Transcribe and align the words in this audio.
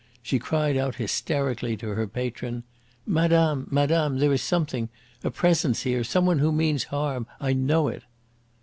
She 0.23 0.39
cried 0.39 0.77
out 0.77 0.95
hysterically 0.95 1.77
to 1.77 1.89
her 1.89 2.07
patron: 2.07 2.63
"Madame! 3.05 3.67
Madame! 3.69 4.17
There 4.17 4.33
is 4.33 4.41
something 4.41 4.89
a 5.23 5.29
presence 5.29 5.83
here 5.83 6.03
some 6.03 6.25
one 6.25 6.39
who 6.39 6.51
means 6.51 6.85
harm! 6.85 7.27
I 7.39 7.53
know 7.53 7.87
it!" 7.87 8.01